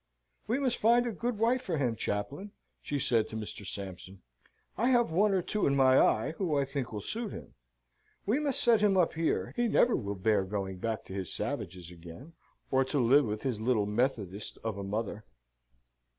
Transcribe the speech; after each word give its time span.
"We 0.47 0.57
must 0.57 0.77
find 0.77 1.05
a 1.05 1.11
good 1.11 1.37
wife 1.37 1.61
for 1.61 1.77
him, 1.77 1.95
Chaplain," 1.95 2.53
she 2.81 2.97
said 2.97 3.27
to 3.27 3.35
Mr. 3.35 3.63
Sampson. 3.67 4.23
"I 4.75 4.89
have 4.89 5.11
one 5.11 5.31
or 5.31 5.43
two 5.43 5.67
in 5.67 5.75
my 5.75 5.99
eye, 6.01 6.31
who, 6.39 6.57
I 6.57 6.65
think, 6.65 6.91
will 6.91 7.01
suit 7.01 7.31
him. 7.31 7.53
We 8.25 8.39
must 8.39 8.63
set 8.63 8.81
him 8.81 8.97
up 8.97 9.13
here; 9.13 9.53
he 9.55 9.67
never 9.67 9.95
will 9.95 10.15
bear 10.15 10.43
going 10.43 10.79
back 10.79 11.05
to 11.05 11.13
his 11.13 11.31
savages 11.31 11.91
again, 11.91 12.33
or 12.71 12.83
to 12.85 12.97
live 12.97 13.25
with 13.25 13.43
his 13.43 13.61
little 13.61 13.85
Methodist 13.85 14.57
of 14.63 14.75
a 14.79 14.83
mother." 14.83 15.23